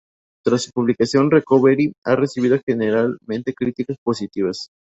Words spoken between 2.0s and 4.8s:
ha recibido generalmente críticas positivas.